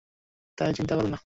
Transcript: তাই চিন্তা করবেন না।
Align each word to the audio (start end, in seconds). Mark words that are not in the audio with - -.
তাই 0.57 0.71
চিন্তা 0.73 0.93
করবেন 0.95 1.11
না। 1.11 1.19